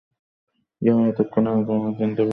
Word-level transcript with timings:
Yeah, 0.81 0.99
এতক্ষণে 1.07 1.47
আমি 1.49 1.63
তোমাকে 1.65 1.91
চিনতে 1.97 2.21
পারছি। 2.21 2.29